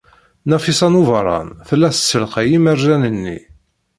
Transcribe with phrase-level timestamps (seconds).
[0.49, 3.37] Nafisa n Ubeṛṛan tella tessalqay imerjan-nni.